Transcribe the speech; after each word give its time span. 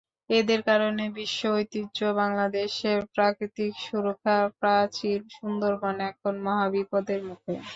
এদের 0.31 0.61
কারণে 0.69 1.03
বিশ্ব 1.17 1.41
ঐতিহ্য, 1.55 1.97
বাংলাদেশের 2.21 2.99
প্রাকৃতিক 3.15 3.71
সুরক্ষা 3.85 4.37
প্রাচীর 4.59 5.19
সুন্দরবন 5.35 5.95
এখন 6.09 6.33
মহাবিপদের 6.45 7.19
মুখে। 7.29 7.53